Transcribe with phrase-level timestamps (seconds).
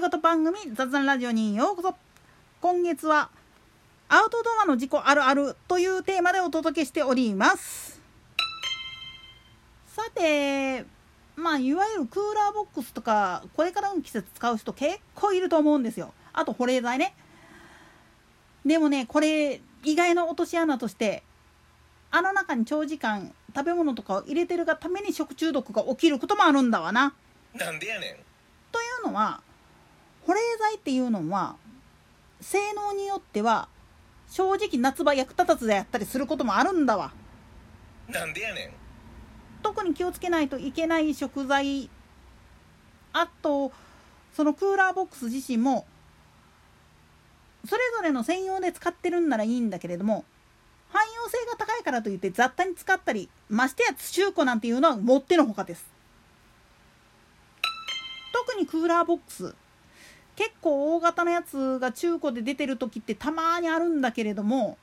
[0.00, 1.94] り言番組雑談ラジオにようこそ
[2.62, 3.28] 今月は
[4.08, 8.00] アウトドアの事故あるあるというテーマでお届けしております
[9.86, 10.86] さて
[11.36, 17.14] まあいわゆるクーラーボックスとかこれからの季節使う人結構いると思うんですよあと保冷剤ね
[18.64, 21.22] でもねこれ意外な落とし穴として
[22.10, 27.12] あの中に長時間食べ物とかを入れてるがために食中毒が起きることもあるんだわな。
[27.54, 28.16] なんでやねん
[28.72, 29.42] というのは
[30.26, 31.56] 保冷剤っていうのは
[32.40, 33.68] 性能によっては
[34.30, 37.12] 正直夏場役立たずでやったりすることもあるんだわ。
[38.08, 38.70] なんでやねん
[39.62, 41.90] 特に気をつけないといけない食材
[43.12, 43.72] あと
[44.32, 45.86] そのクーラーボックス自身も
[47.66, 50.24] それぞれの専用で使ってるんならいいんだけれども
[50.92, 55.84] 汎用性が高いからといって雑多に使ったりましてや中古なんていうのはもってのほかです
[58.32, 59.54] 特にクーラーボックス
[60.40, 64.78] 結構大型のやつが中古で出てる時ってたまにあるんだけれども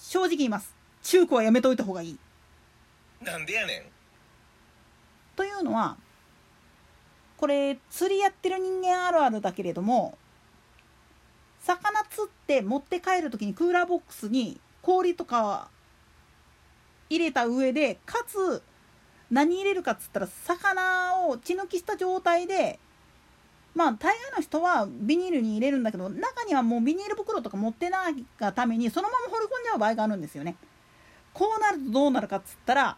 [0.00, 0.74] 正直言います。
[1.02, 2.18] 中古はやめといた方がいい。
[3.20, 3.82] なんでやねん。
[5.36, 5.98] というのは
[7.36, 10.16] これ釣りやってる人間あるあるだけれども
[11.60, 15.68] 魚釣って持って帰る時にクーラーボックスに氷とか
[17.10, 18.62] 入れた上でかつ
[19.30, 22.78] 何入れるかっつったら魚を血抜きした状態で
[23.74, 30.56] まあ大概の人はビニールに入れるんだけど中にはもうビニール袋とか持ってないがためにそのまま放り込んじゃう場合があるんですよね。
[31.32, 32.96] こうなるとどうなるかっつったら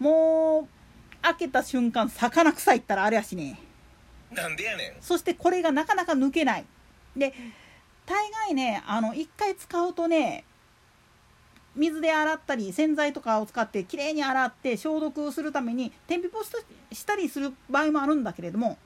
[0.00, 3.60] もう開けた瞬間魚臭いったらあれやしね。
[4.32, 5.02] なんでやねん。
[5.02, 6.64] そしてこれがなかなか抜けない。
[7.16, 7.32] で
[8.04, 10.44] 大概ねあの1回使うとね
[11.76, 16.50] 水で洗ったり洗剤とかを使ってきれいに洗って消毒するために天日干し
[16.92, 18.76] したりする場合もあるんだけれども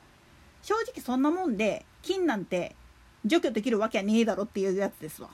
[0.67, 2.75] 正直そんなもんで菌なんて
[3.23, 5.29] 除去できるわけはねえだろっていうやつですわ。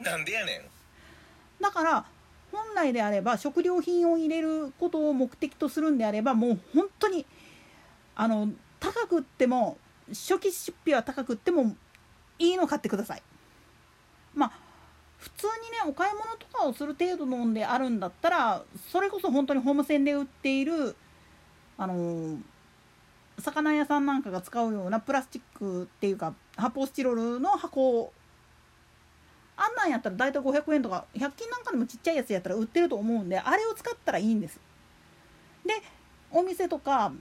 [0.00, 1.62] なんでやねん。
[1.62, 2.06] だから
[2.50, 7.26] 本来であれば食料品を入れることを目的とするんであればもう本当に
[8.16, 8.48] あの
[8.80, 9.76] 高くっても
[10.08, 11.76] 初期出費は高くっても
[12.38, 13.22] いいの買ってください。
[14.34, 14.52] まあ
[15.18, 20.96] 普通にねお買い物とかをする程度のんであるんだったらそれこそ本当にホームセンで売っている
[21.76, 22.38] あの
[23.40, 28.12] 魚屋さんなんかが使うようなプラスチックっていうか発泡スチロールの箱
[29.56, 34.58] あんなんやったら大体500円とか100均なんかでもちっちゃいやつやったら売ってると思うんであれを使ったらいいんです。
[35.66, 35.74] で
[36.30, 37.12] お店とか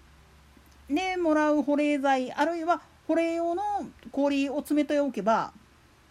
[0.90, 3.64] でもらう保冷剤あるいは保冷用の
[4.12, 5.52] 氷を詰めておけば、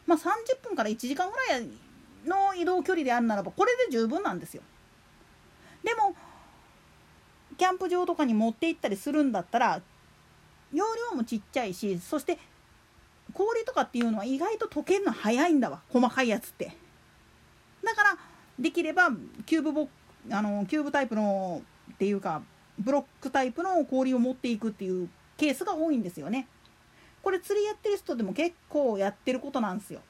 [0.06, 1.68] まあ、30分から1時間ぐらい
[2.26, 4.62] の移動距離であるならばこれで十分なんですよ。
[5.82, 6.14] でも
[7.56, 9.80] キャンプ場とかに持って行ったりするんだったら
[10.72, 12.38] 容量もちっちゃいしそして
[13.32, 15.80] 氷とかっていうのは意外と溶けるの早いんだわ。
[15.90, 16.72] 細かいやつって。
[17.84, 18.18] だから
[18.58, 19.10] できれば
[19.46, 19.88] キューブボ
[20.30, 21.62] あのキューブタイプの
[21.92, 22.42] っていうか
[22.78, 26.48] ブロックタイプの氷を持っていくっていうケースが多いんですよね。
[27.22, 30.00] これ釣りやってる人でも結構やってることなんですよ。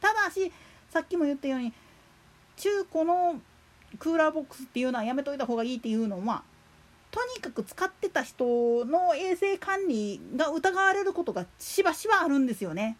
[0.00, 0.52] ただし
[0.90, 1.72] さっきも言ったように
[2.56, 3.40] 中古の
[3.98, 6.42] クーラーボックスっていうのはやめといた方がいいっていうのは
[7.12, 12.96] とにかく使ってた人の衛生管理が疑われることがしばしばあるんですよね。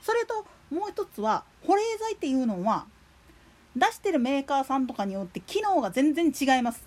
[0.00, 2.86] それともう一つは保冷剤っていうのは
[3.76, 6.82] 出してるメーカーさんとかによって機能が全然違います。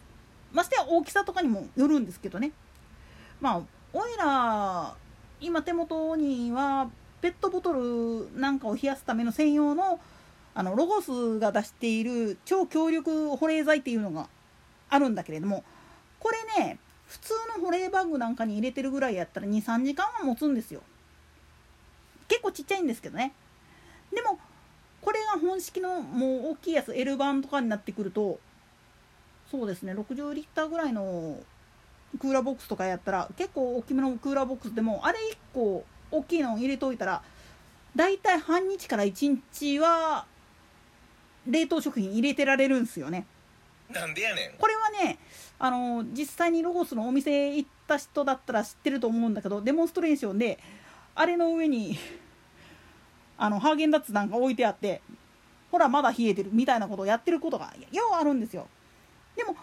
[0.52, 2.54] ましてや大きさとかにもよるんですけどね。
[3.40, 3.62] まあ
[3.94, 4.96] おいら
[5.40, 6.90] 今手元には
[7.22, 10.00] ペットボトルなんかを冷やすための専用の
[10.54, 14.28] あのロゴスが出している超強力保冷剤っていうのが
[14.90, 15.64] あるんだけれども
[16.20, 20.82] これね普通の保冷バッグなんかに入れてるぐらいやったら23時間は持つんですよ。
[22.30, 23.34] 結構ちっちゃいんですけどね。
[24.14, 24.40] でも
[25.02, 28.40] これが本式のもう大きいやつ L 版とかになってくると
[29.50, 31.38] そうですね60リッターぐらいの
[32.20, 37.22] クーラーボックスとかやったら結構大きめのクーラーボックスでもあれ1個大きいのを入れといたら
[37.96, 40.26] だいたい半日から1日は
[41.47, 43.26] 冷凍食品入れてられるんですよね。
[43.90, 45.20] なんでやねんこれはね
[45.59, 50.59] あの実際にロゴスのお店行った人だったら知ってると思うんだけどデモンストレーションで
[51.14, 51.99] あれの上に
[53.38, 55.02] あのハーゲンダッツなんか置いてあって
[55.72, 58.67] ほらまだ冷えてるみたいなことをやってることがようあるんですよ。
[59.35, 59.55] でも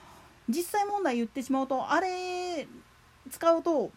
[0.49, 2.67] 実際問題言ってしまうとあれ
[3.31, 3.91] 使うと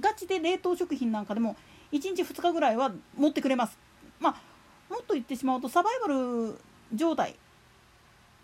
[0.00, 1.56] ガチで冷凍食品なんかでも
[1.92, 3.78] 1日2日ぐらいは持ってくれます。
[4.20, 4.47] まあ
[4.88, 6.58] もっと言ってしまうとサバイバル
[6.94, 7.36] 状態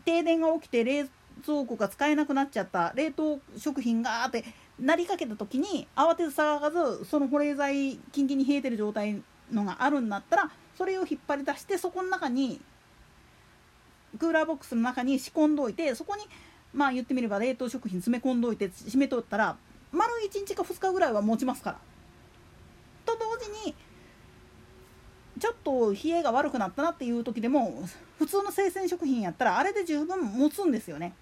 [0.04, 1.06] 停電が起きて冷
[1.44, 4.44] 蔵庫が使えなくなっちゃった冷凍食品がって
[4.78, 12.60] なりかけた時に慌てず騒がずその保冷剤キンキンに冷えてる状態のがあるんだったらそれを引っ張り出してそこの中に
[14.18, 16.22] クーラーボックスの中に仕込んどいてそこに
[16.72, 19.56] まあ言ってみれば冷凍食品詰め込んどいて締めとったら
[19.92, 21.78] 丸1日か2日ぐらいは持ちますから。
[23.06, 23.74] と同時に
[25.44, 27.86] ちょっと冷えが悪くなったなっていう時でも
[28.18, 31.12] 普通の生鮮食品やったらあれで十分持つんですよね。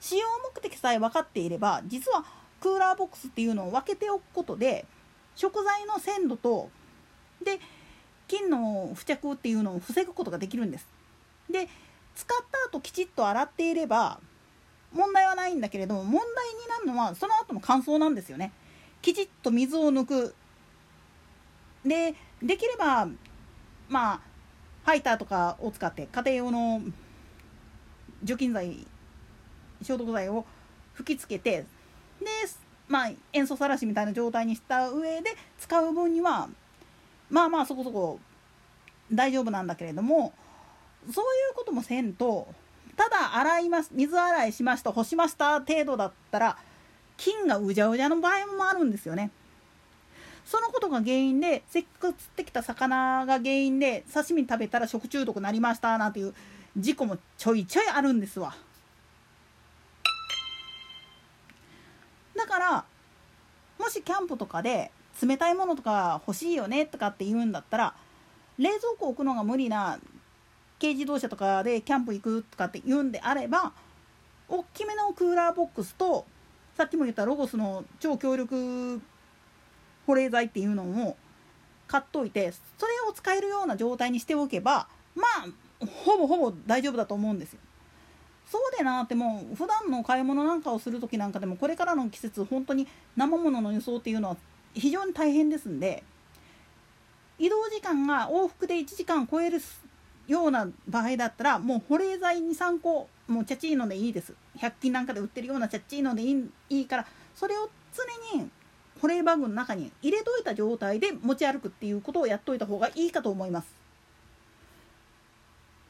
[0.00, 2.24] 使用目的さえ分かっていれば実は
[2.60, 4.86] クーラーボックスっていうのを分けておくことで
[5.36, 6.68] 食材の鮮度と
[7.44, 7.60] で
[8.26, 10.88] 菌の付着っていうのを防ぐことができるんです。
[11.48, 11.68] で
[12.16, 14.18] 使った後きちっと洗っていれば
[14.92, 18.50] 問題はないんだけれども問題になるのはその後の乾燥なんですよね。
[19.00, 20.34] きちっと水を抜く
[21.84, 23.08] でできれば
[23.88, 24.20] まあ
[24.84, 26.80] ハイターとかを使って家庭用の
[28.22, 28.86] 除菌剤
[29.82, 30.44] 消毒剤を
[30.94, 31.64] 吹きつけて
[32.20, 32.26] で
[32.88, 36.48] まあ塩素さらしみたいな状態にした上で使う分には
[37.30, 38.18] まあまあそこそこ
[39.12, 40.32] 大丈夫なんだけれども
[41.12, 42.48] そういうこともせんと
[42.96, 46.58] ただ洗います水洗いしました干しました程度だったら
[47.16, 49.30] 菌がうじゃうじゃの場合もあるんですよね。
[50.48, 56.34] そのことが原因でせっかく釣ってきた魚が原因で刺身食べたら食中毒になりましたなんていう
[56.74, 58.56] 事故もちょいちょいあるんですわ。
[62.34, 62.84] だから
[63.78, 64.90] もしキャンプとかで
[65.22, 67.94] 冷たいものとか欲しいよねとかって言うんだったら
[68.56, 69.98] 冷蔵庫置くのが無理な
[70.80, 73.72] 軽自動車とかでキャンプ行くとかって言うんであれば
[74.48, 76.24] 大きめのクーラーボックスと
[76.74, 79.02] さっきも言ったロゴスの超強力
[80.08, 81.16] 保冷剤っていうのを
[81.86, 87.60] 買っといてそれを使えるような状態にしておけばまあほぼほぼ大丈夫だと思うんですよ。
[88.46, 94.36] そうでなってもう普段の買い物なんかをする時なんかでもこれからの季節本当に生物のの輸送っていうのは
[94.72, 96.02] 非常に大変ですんで
[97.38, 99.60] 移動時間が往復で1時間超える
[100.26, 108.48] ような場合だったらもう保冷剤23個もうチャチーノでいいです100均なんかで売ってるようなチャチーノでいいからそれを常に
[109.00, 113.68] 保冷バッグの中に入れといた状態で持ち歩くっていうことをやっといた方がいいかと思います。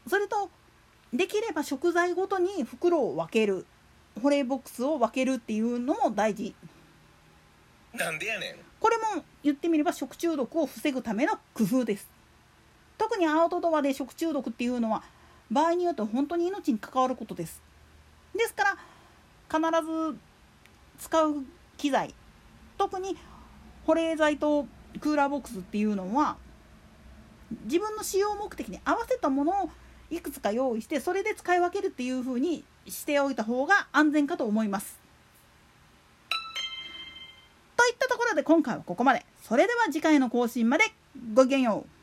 [0.08, 0.50] それと
[1.12, 3.66] できれば食材ごとに袋を分ける。
[4.22, 6.54] 保冷ボックスを分けるっていうのも大事。
[7.94, 8.56] なんでやねん。
[8.80, 12.08] これも言ってみれば食中毒を防ぐための工夫です。
[12.96, 15.02] 特にアウトドアで食中毒っていうのは
[15.50, 17.62] 場合によって本当に命に関わることです。
[18.36, 18.76] ですから
[19.48, 20.18] 必ず
[20.98, 21.44] 使う
[21.76, 22.14] 機材
[22.78, 23.16] 特に
[23.84, 24.66] 保冷剤と
[25.00, 26.36] クーラーボックスっていうのは
[27.64, 29.70] 自分の使用目的に合わせたものを
[30.10, 34.98] いくつか用意してそれで使い分けるっていうふうにしておいた方が安全かと思います。
[37.76, 39.24] といったところで今回はここまで。
[39.42, 40.84] それでは次回の更新まで
[41.34, 41.97] ごきげんよう。